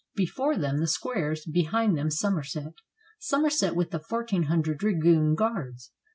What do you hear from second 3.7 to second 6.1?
with the fourteen hundred dragoon guards.